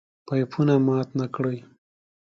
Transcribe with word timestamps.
پيپونه 0.27 0.75
مات 0.87 1.09
نکړئ! 1.19 1.57